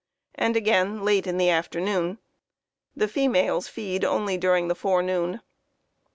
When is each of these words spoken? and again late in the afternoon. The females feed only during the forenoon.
and 0.33 0.55
again 0.55 1.05
late 1.05 1.27
in 1.27 1.37
the 1.37 1.51
afternoon. 1.51 2.17
The 2.95 3.07
females 3.07 3.67
feed 3.67 4.03
only 4.03 4.35
during 4.35 4.67
the 4.67 4.73
forenoon. 4.73 5.41